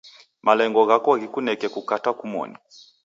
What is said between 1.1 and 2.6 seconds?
ghikuneke kukatwa kumoni.